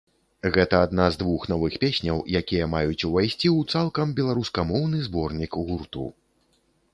Гэта 0.53 0.77
адна 0.85 1.05
з 1.15 1.19
двух 1.21 1.43
новых 1.51 1.73
песняў, 1.83 2.17
якія 2.39 2.69
маюць 2.71 3.07
ўвайсці 3.11 3.47
ў 3.57 3.75
цалкам 3.75 4.17
беларускамоўны 4.21 5.05
зборнік 5.11 5.61
гурту. 5.69 6.09